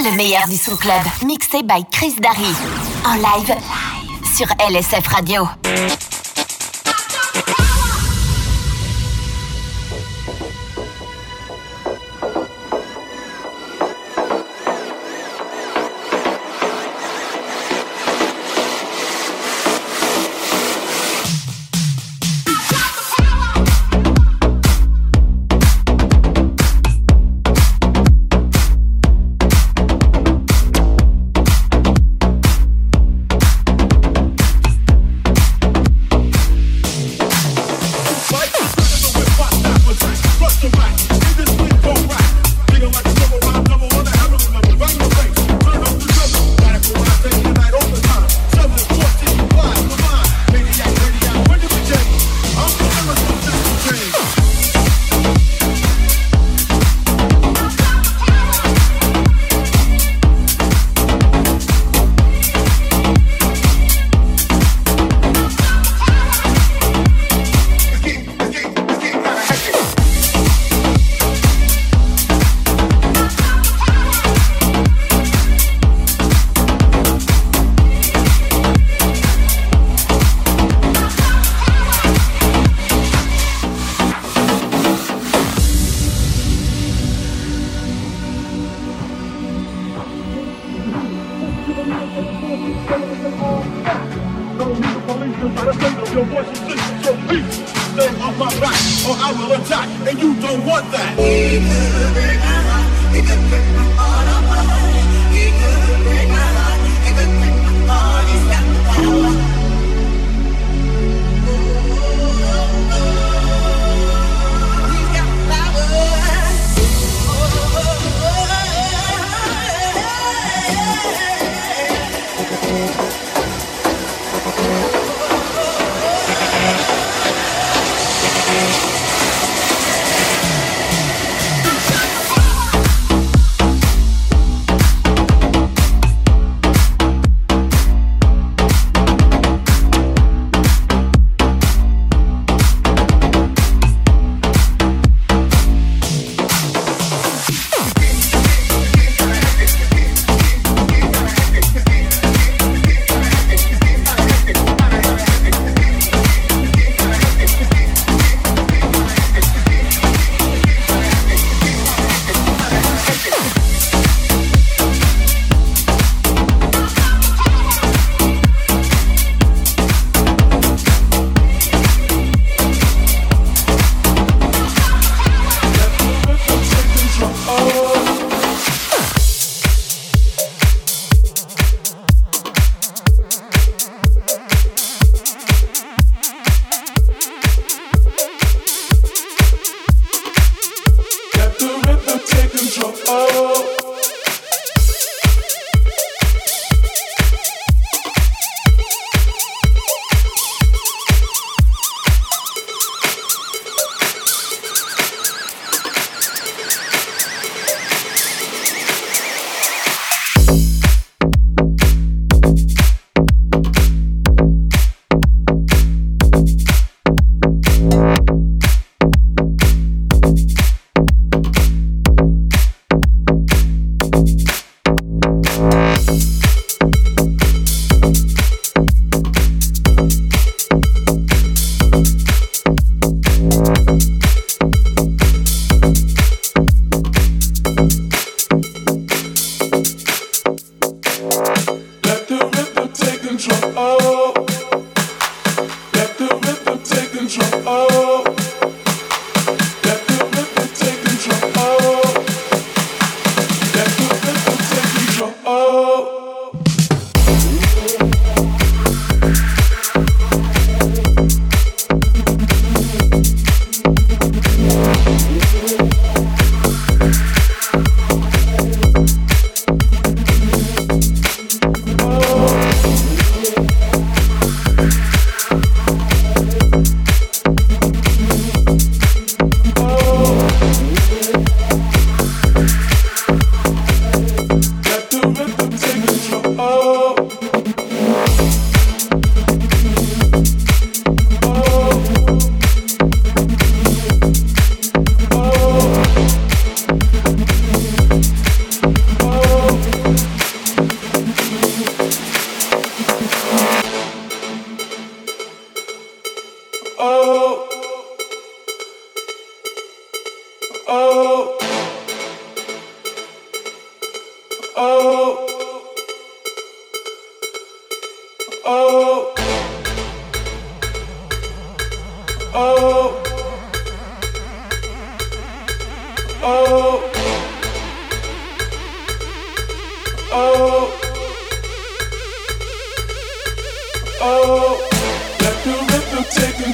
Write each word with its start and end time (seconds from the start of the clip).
Le 0.00 0.16
meilleur 0.16 0.46
du 0.48 0.56
son 0.56 0.76
club, 0.76 1.02
mixé 1.26 1.62
by 1.64 1.84
Chris 1.90 2.14
Darry. 2.20 2.54
En 3.04 3.14
live, 3.14 3.52
sur 4.36 4.46
LSF 4.70 5.06
Radio. 5.08 5.44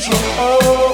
control. 0.01 0.94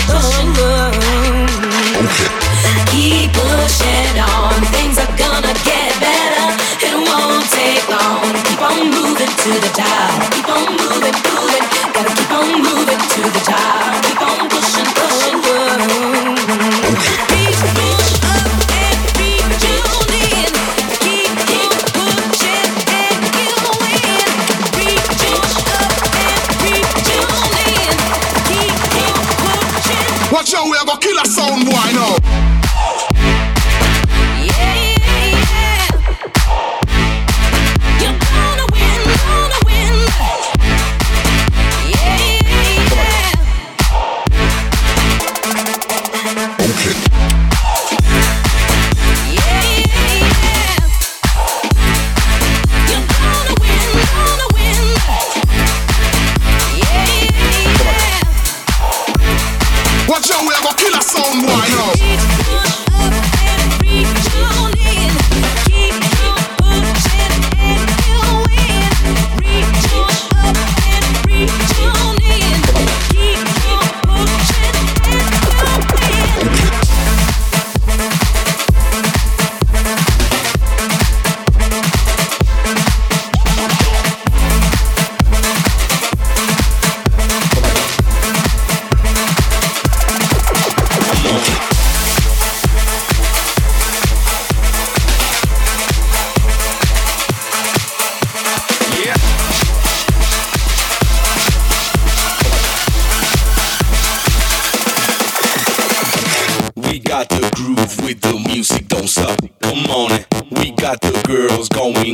moving 9.21 9.37
to 9.37 9.59
the 9.59 9.73
top. 9.73 10.33
Keep 10.33 10.49
on 10.49 10.71
moving, 10.71 11.13
moving. 11.35 11.93
Gotta 11.93 12.15
keep 12.15 12.31
on 12.31 12.61
moving 12.63 12.97
to 12.97 13.21
the 13.21 13.39
top. 13.45 13.90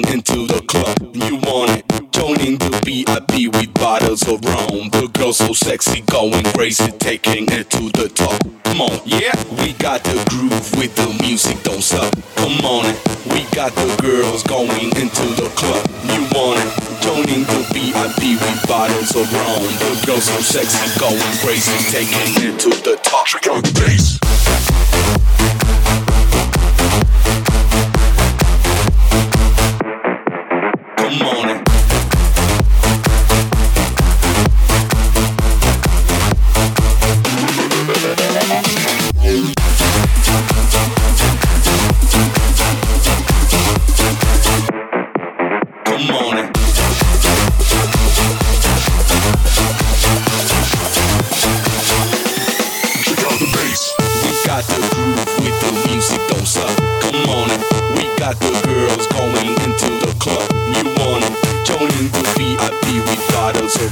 Into 0.05 0.45
the 0.47 0.61
club. 0.67 0.97
You 1.15 1.37
want 1.47 1.71
it? 1.71 1.85
Joining 2.11 2.57
the 2.57 2.69
VIP 2.85 3.53
with 3.53 3.73
bottles 3.73 4.21
of 4.23 4.43
rum. 4.45 4.89
The 4.89 5.09
girls 5.13 5.37
so 5.37 5.53
sexy, 5.53 6.01
going 6.01 6.43
crazy, 6.53 6.91
taking 6.99 7.45
it 7.51 7.69
to 7.71 7.89
the 7.91 8.09
top. 8.09 8.41
Come 8.65 8.81
on, 8.81 8.99
yeah. 9.05 9.33
We 9.63 9.73
got 9.73 10.03
the 10.03 10.17
groove 10.29 10.67
with 10.77 10.93
the 10.95 11.09
music, 11.21 11.63
don't 11.63 11.81
stop. 11.81 12.13
Come 12.35 12.65
on, 12.65 12.85
it. 12.85 12.97
we 13.33 13.43
got 13.55 13.73
the 13.73 13.89
girls 14.01 14.43
going 14.43 14.91
into 14.97 15.25
the 15.39 15.49
club. 15.55 15.85
You 16.13 16.21
want 16.35 16.61
it? 16.61 16.71
Joining 17.01 17.43
the 17.47 17.61
VIP 17.73 18.37
with 18.41 18.67
bottles 18.67 19.15
of 19.15 19.31
rum. 19.31 19.63
The 19.81 20.03
girls 20.05 20.25
so 20.25 20.37
sexy, 20.41 20.99
going 20.99 21.21
crazy, 21.41 21.77
taking 21.89 22.33
it 22.43 22.59
to 22.59 22.69
the 22.83 22.99
top. 23.03 23.25
Check 23.25 23.47
out 23.47 23.63
the 23.63 23.73
bass. 23.79 24.17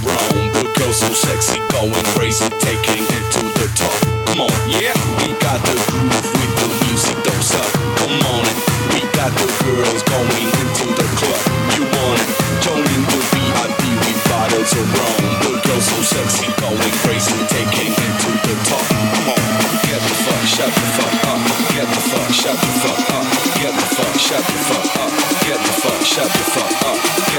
Rum. 0.04 0.52
The 0.52 0.92
so 0.96 1.12
sexy, 1.12 1.60
going 1.76 1.92
crazy, 2.16 2.48
taking 2.60 3.04
it 3.04 3.26
to 3.36 3.44
the 3.60 3.68
top. 3.76 3.92
Come 4.28 4.48
on, 4.48 4.56
yeah. 4.68 4.96
We 5.20 5.36
got 5.44 5.60
the 5.64 5.76
groove 5.92 6.24
with 6.40 6.54
the 6.56 6.68
music, 6.88 7.18
don't 7.24 7.44
stop. 7.44 7.68
Come 8.00 8.16
on 8.32 8.44
it. 8.48 8.58
We 8.96 9.02
got 9.12 9.32
the 9.36 9.48
girls 9.64 10.02
going 10.08 10.48
into 10.56 10.86
the 10.96 11.08
club. 11.20 11.42
You 11.76 11.84
want 11.84 12.20
it? 12.24 12.30
Joining 12.64 13.04
the 13.12 13.20
VIP 13.32 13.82
with 14.08 14.20
bottles 14.32 14.72
rum. 14.72 15.14
The 15.44 15.52
girls 15.68 15.84
so 15.84 16.00
sexy, 16.00 16.48
going 16.64 16.96
crazy, 17.04 17.36
taking 17.52 17.92
it 17.92 18.14
to 18.24 18.30
the 18.40 18.56
top. 18.72 18.86
Come 18.88 19.36
on, 19.36 19.44
get 19.84 20.00
the 20.00 20.16
fuck, 20.24 20.44
shut 20.48 20.72
the 20.72 20.86
fuck 20.96 21.16
up. 21.28 21.40
Get 21.76 21.88
the 21.92 22.02
fuck, 22.08 22.30
shut 22.32 22.56
the 22.56 22.72
fuck 22.84 23.04
up. 23.20 23.26
Get 23.60 23.74
the 23.76 23.88
fuck, 24.00 24.16
shut 24.16 24.44
the 24.48 24.58
fuck 24.64 24.88
up. 25.04 25.12
Get 25.44 25.60
the 25.60 25.74
fuck, 25.84 26.02
shut 26.08 26.30
the 26.32 26.44
fuck 26.56 26.74
up. 26.88 27.35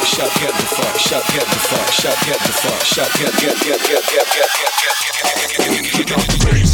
Get 0.00 0.08
the 0.08 0.16
fuck, 0.16 0.16
shut, 0.16 0.32
get 0.40 0.54
the 0.54 0.66
fuck, 0.66 0.96
shut, 0.96 1.22
get 1.34 1.44
the 1.44 1.58
fuck, 1.60 1.92
shut, 1.92 2.16
get 2.24 2.40
the 2.40 2.52
fuck, 2.52 2.84
shut, 2.84 3.12
get, 3.18 3.32
get, 3.38 3.54
get, 3.60 3.78
get, 3.84 4.02
get, 4.08 4.24
get, 4.24 4.32
get, 4.32 4.56
get, 4.56 4.80
get, 4.80 4.96
get, 4.96 5.50
get, 5.50 5.68
get, 5.68 5.84
get, 5.92 6.06
get 6.08 6.24
the 6.26 6.38
bass. 6.46 6.72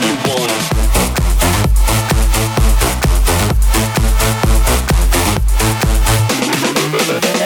You 0.00 0.12
want 0.24 0.50
it? 0.50 0.64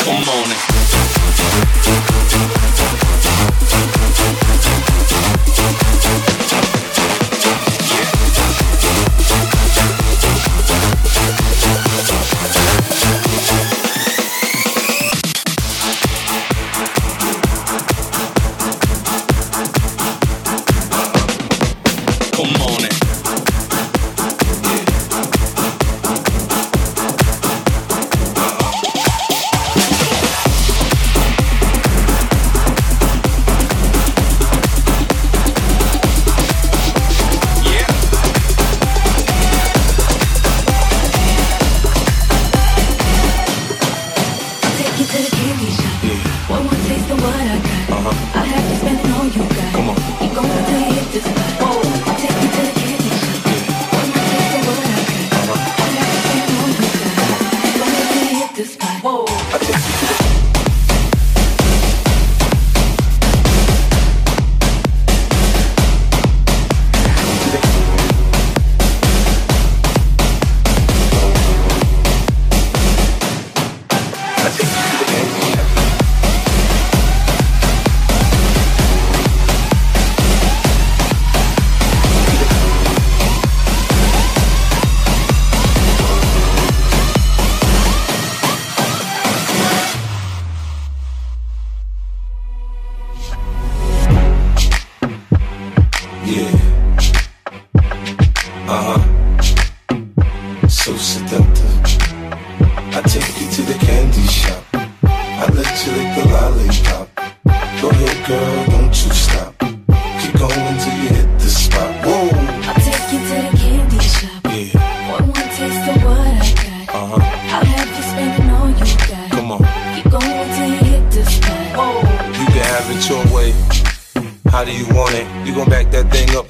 Come 0.04 0.28
on 0.28 0.50
it. 0.52 0.73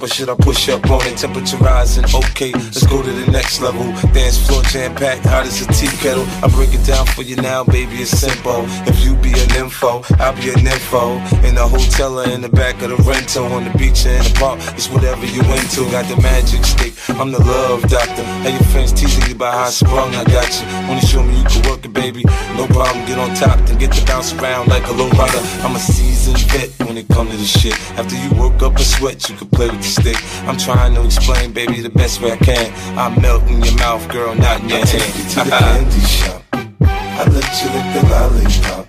Or 0.05 0.07
should 0.07 0.29
I 0.29 0.35
push 0.35 0.69
up 0.69 0.89
on 0.89 1.01
it? 1.07 1.17
Temperature 1.17 1.57
rising, 1.57 2.05
okay, 2.05 2.51
let's 2.53 2.85
go 2.85 3.01
to 3.01 3.11
the 3.11 3.31
next 3.31 3.61
level. 3.61 3.83
Dance 4.13 4.37
floor 4.45 4.61
jam 4.63 4.93
packed, 4.95 5.25
hot 5.25 5.45
as 5.45 5.61
a 5.61 5.67
tea 5.73 5.89
kettle. 5.97 6.25
I 6.43 6.47
break 6.47 6.73
it 6.73 6.85
down 6.85 7.05
for 7.07 7.23
you 7.23 7.35
now, 7.37 7.63
baby, 7.63 7.97
it's 7.97 8.11
simple. 8.11 8.65
If 8.85 9.03
you 9.03 9.15
be 9.15 9.33
an 9.33 9.51
info, 9.55 10.03
I'll 10.19 10.35
be 10.35 10.49
an 10.49 10.65
info. 10.65 11.17
In 11.47 11.55
the 11.55 11.67
hotel 11.67 12.19
or 12.19 12.29
in 12.29 12.41
the 12.41 12.49
back 12.49 12.81
of 12.83 12.89
the 12.89 12.97
rental, 13.09 13.45
on 13.45 13.63
the 13.65 13.75
beach 13.77 14.05
or 14.05 14.13
in 14.13 14.23
the 14.23 14.35
park, 14.37 14.59
it's 14.77 14.89
whatever 14.89 15.25
you 15.25 15.41
into. 15.41 15.89
Got 15.89 16.05
the 16.05 16.21
magic 16.21 16.63
stick, 16.63 16.93
I'm 17.19 17.31
the 17.31 17.41
love 17.41 17.81
doctor. 17.89 18.23
Hey, 18.45 18.53
your 18.53 18.67
friends 18.69 18.93
teasing 18.93 19.25
you 19.27 19.35
about 19.35 19.53
how 19.53 19.65
I 19.65 19.69
sprung, 19.69 20.13
I 20.13 20.23
got 20.25 20.49
you. 20.61 20.65
Wanna 20.87 21.01
show 21.01 21.23
me 21.23 21.37
you 21.37 21.45
can 21.45 21.69
work 21.69 21.83
it, 21.83 21.93
baby? 21.93 22.23
No 22.55 22.65
problem, 22.67 23.05
get 23.05 23.17
on 23.19 23.35
top, 23.35 23.59
then 23.67 23.77
get 23.77 23.91
to 23.91 24.05
bounce 24.05 24.33
around 24.33 24.69
like 24.69 24.87
a 24.87 24.93
low 24.93 25.09
rider. 25.09 25.39
I'm 25.63 25.75
a 25.75 25.79
seasoned 25.79 26.39
vet 26.51 26.69
when 26.87 26.97
it 26.97 27.07
come 27.09 27.29
to 27.29 27.35
this 27.35 27.51
shit. 27.51 27.73
After 27.99 28.15
you 28.15 28.29
work 28.39 28.61
up 28.61 28.75
a 28.77 28.83
sweat, 28.83 29.27
you 29.29 29.35
can 29.35 29.49
play 29.49 29.67
with 29.67 29.79
the 29.79 29.83
stick. 29.83 30.17
I'm 30.47 30.57
trying 30.57 30.93
to 30.95 31.03
explain, 31.03 31.51
baby, 31.51 31.81
the 31.81 31.89
best 31.89 32.21
way 32.21 32.31
I 32.31 32.37
can. 32.37 32.73
I 32.97 33.09
melt 33.19 33.43
in 33.43 33.61
your 33.61 33.75
mouth, 33.75 34.07
girl, 34.09 34.33
not 34.35 34.61
in 34.61 34.69
your 34.69 34.77
hand. 34.77 34.89
Take 34.89 35.17
you 35.17 35.23
to 35.31 35.43
the 35.43 35.57
candy 35.57 35.99
shop. 36.01 36.43
I 36.81 37.23
let 37.35 37.51
you 37.61 37.67
lick 37.75 37.87
the 37.95 38.01
lollipop. 38.11 38.85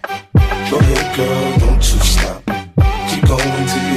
Go 0.70 0.78
ahead, 0.78 1.16
girl, 1.16 1.58
don't 1.58 1.76
you 1.76 1.98
stop. 2.14 2.42
Keep 3.10 3.26
going 3.26 3.66
till 3.66 3.82
you 3.90 3.95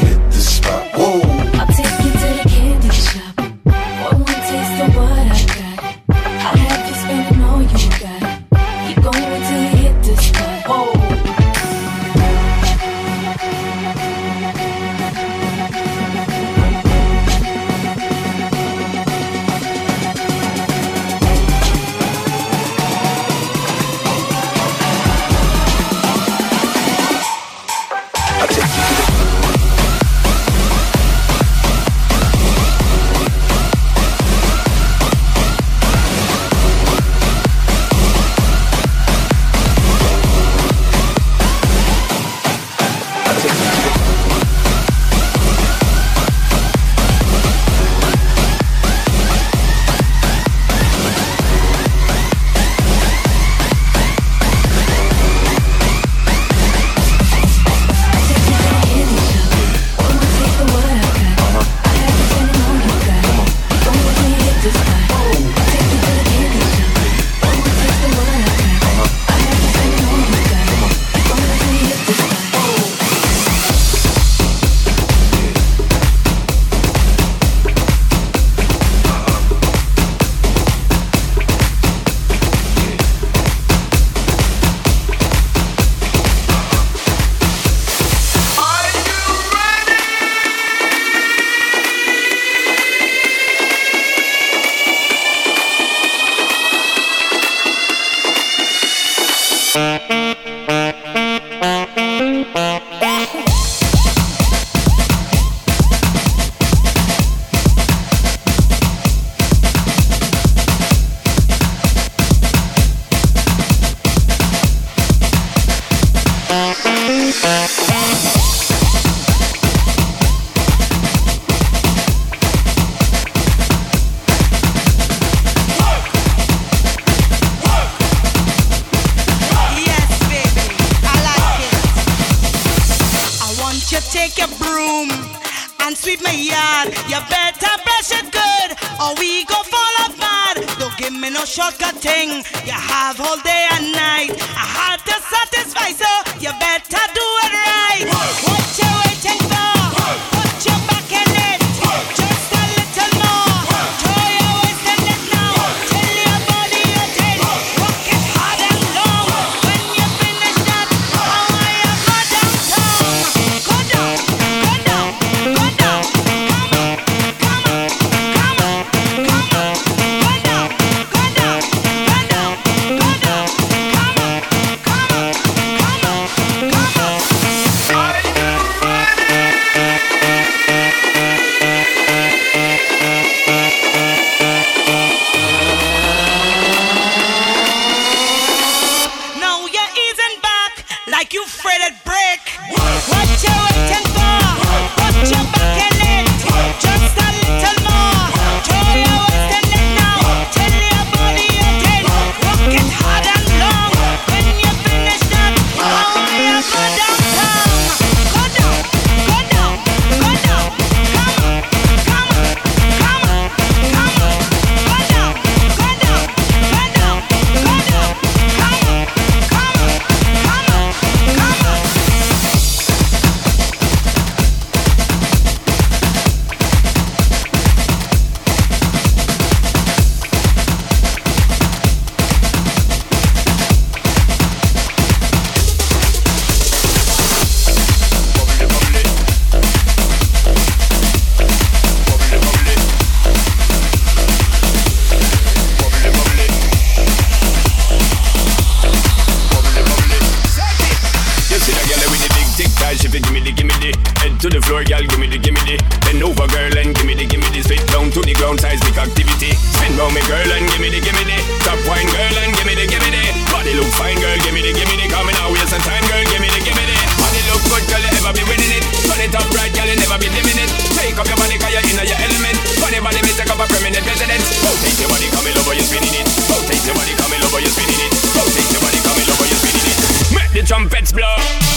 trumpets 280.80 281.12
blow. 281.12 281.69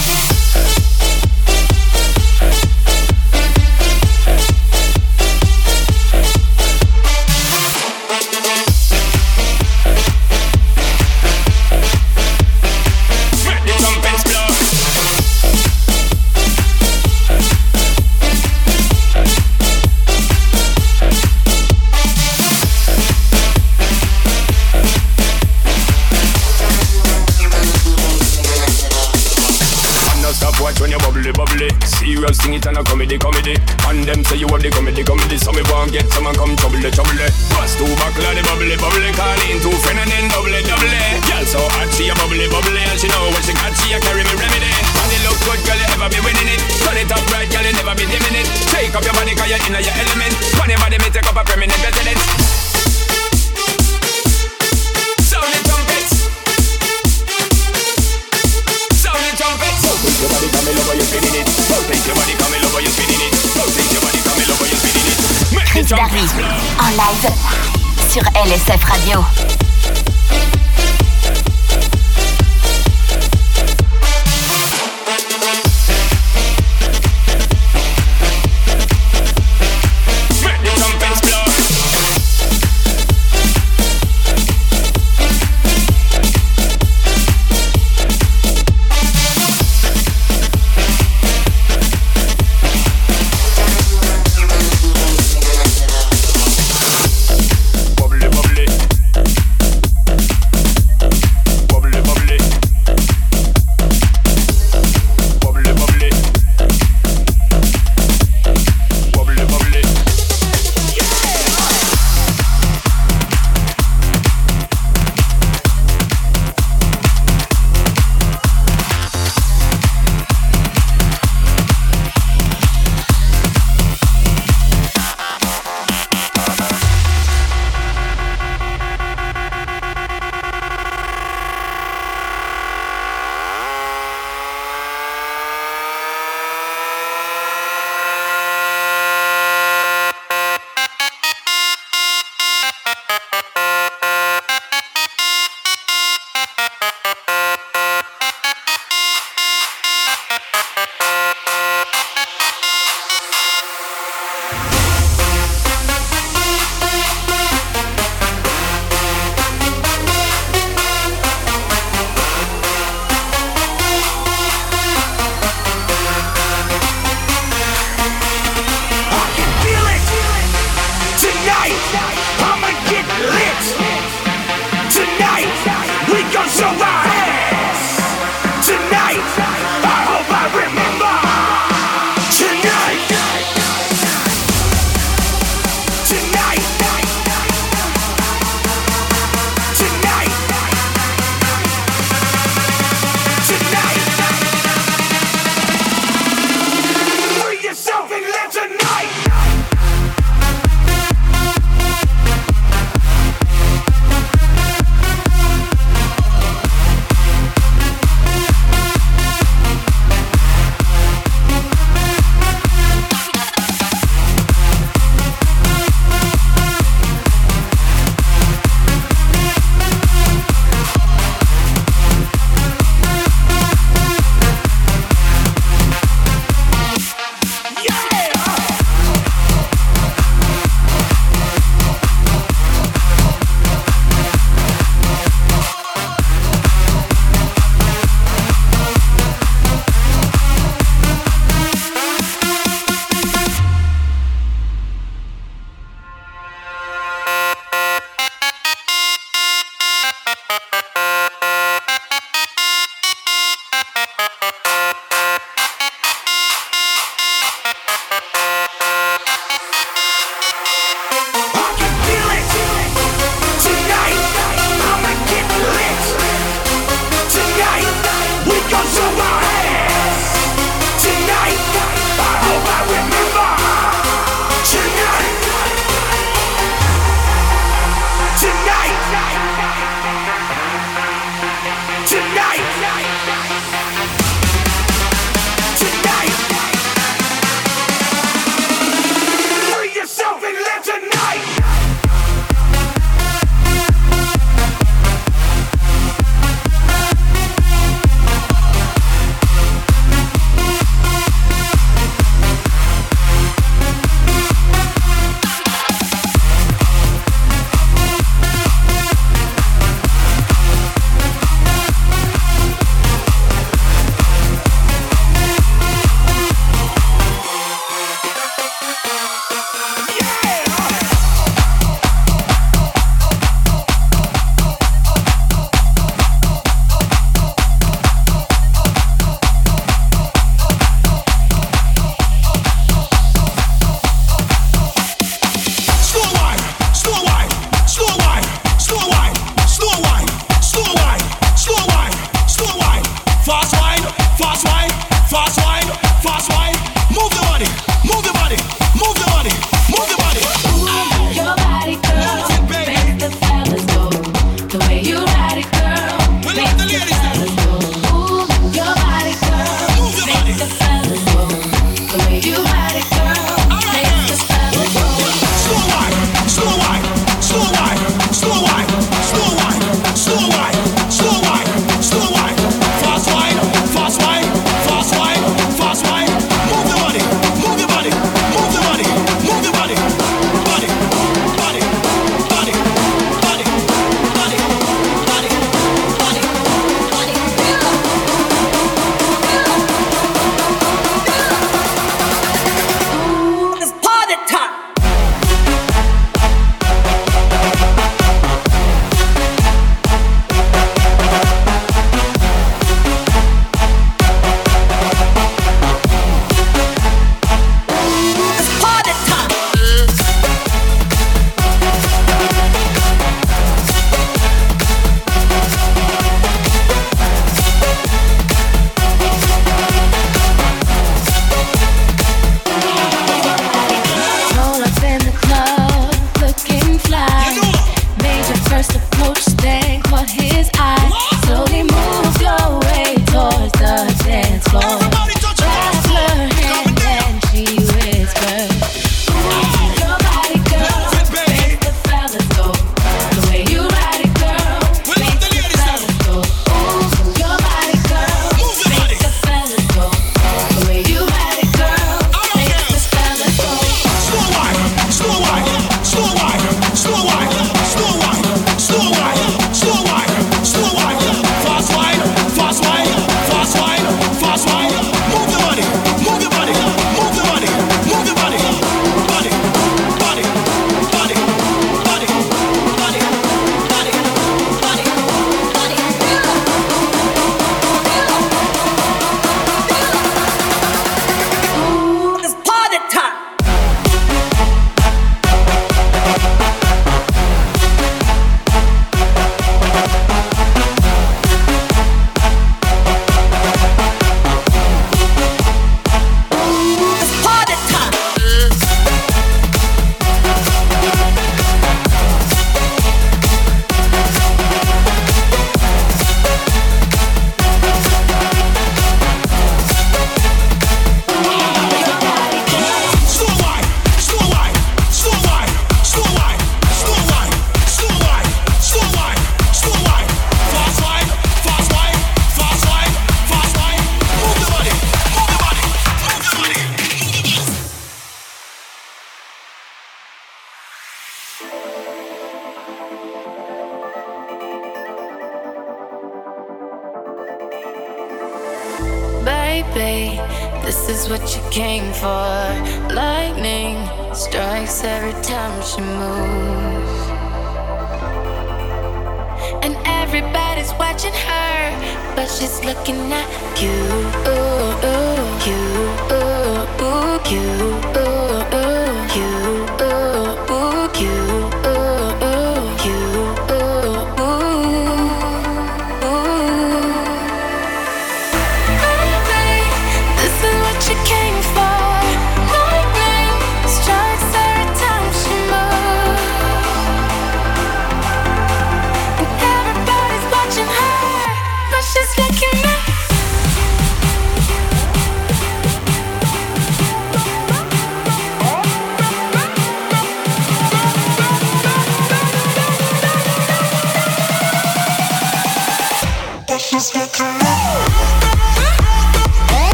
you. 557.52 557.91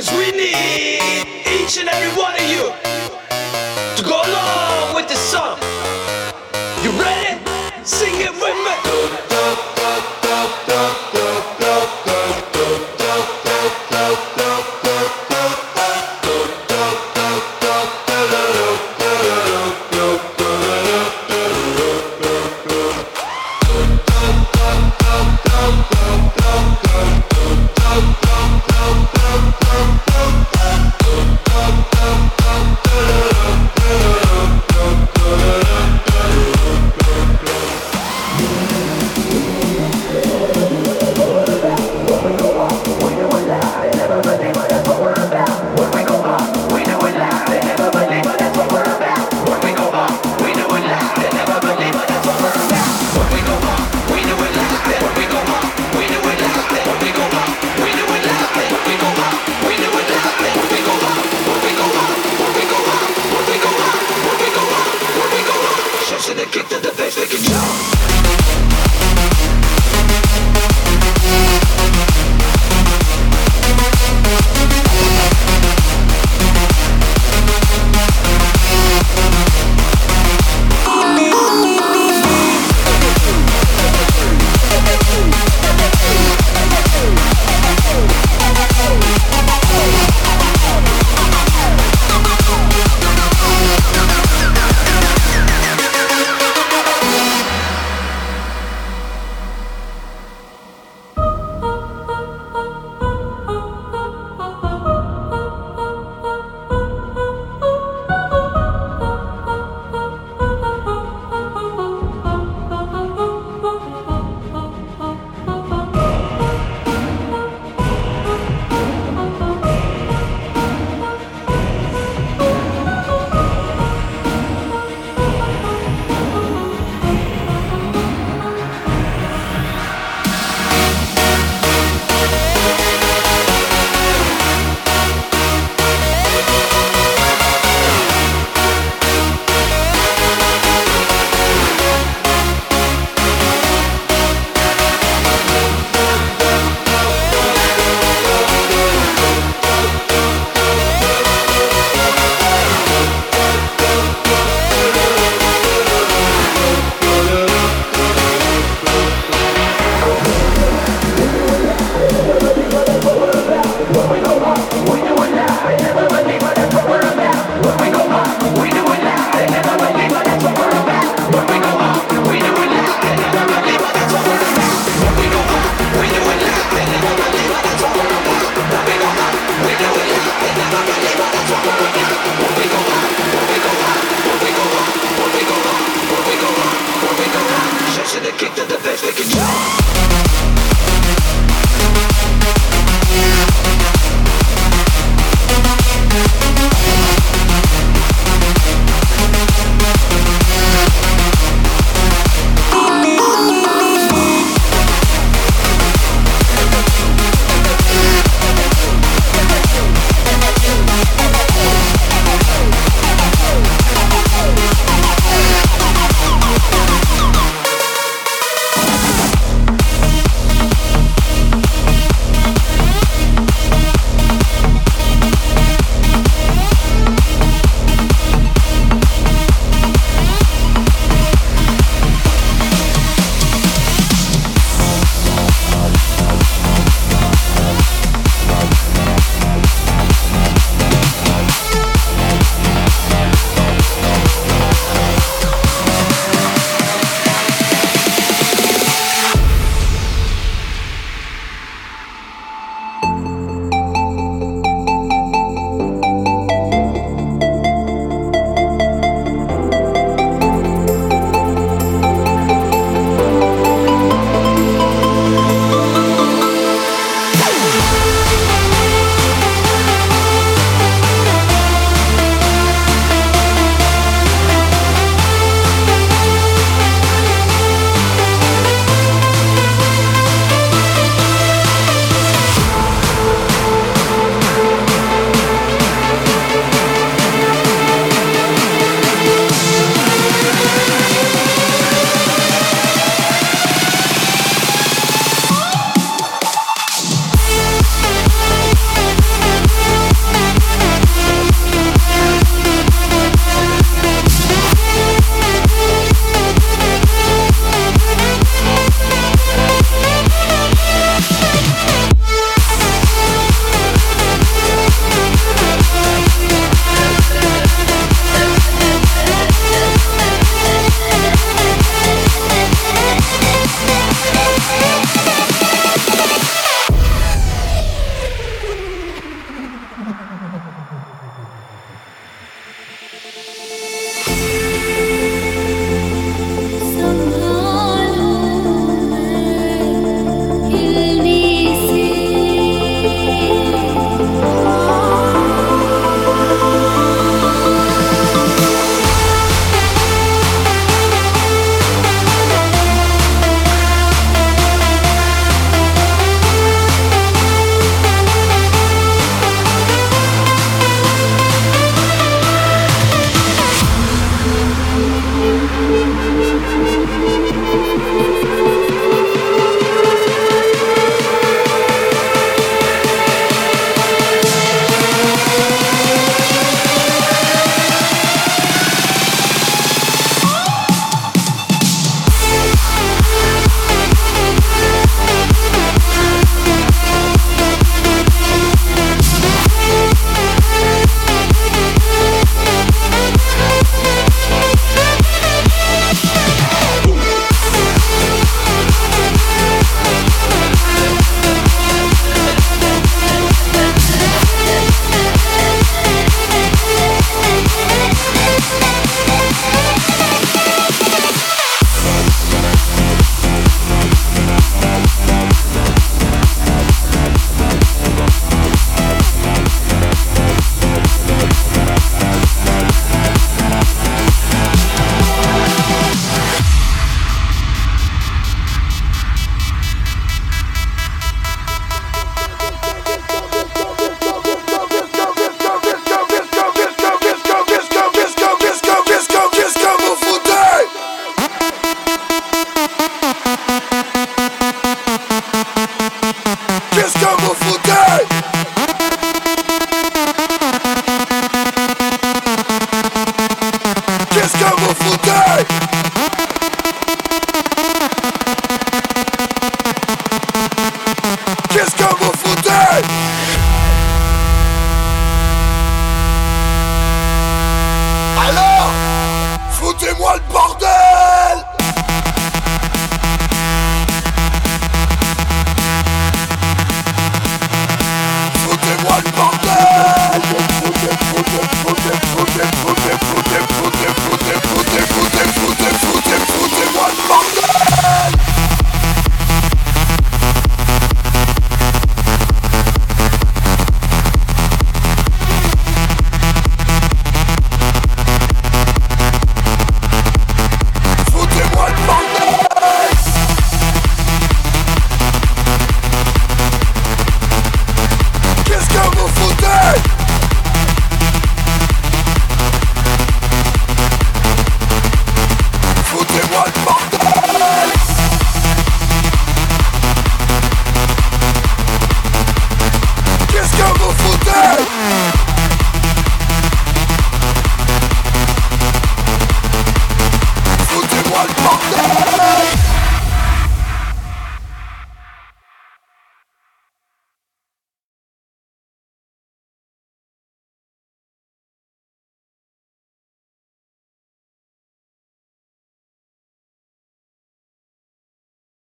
Kick 0.00 0.08
to 3.96 4.02
go 4.02 4.16
along 4.22 4.94
with 4.94 5.08
the 5.08 5.14
song. 5.14 5.58
You 6.82 6.90
ready? 6.92 7.38
Sing 7.84 8.14
it 8.20 8.32
jump. 8.40 8.89